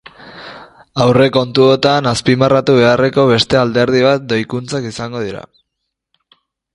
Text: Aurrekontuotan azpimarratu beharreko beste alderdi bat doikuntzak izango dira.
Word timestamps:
Aurrekontuotan 1.03 2.09
azpimarratu 2.11 2.77
beharreko 2.79 3.25
beste 3.33 3.59
alderdi 3.65 4.01
bat 4.07 4.25
doikuntzak 4.33 4.89
izango 4.93 5.23
dira. 5.27 5.45